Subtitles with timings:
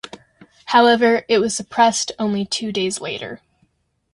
[0.65, 3.39] However, it was suppressed only two days later.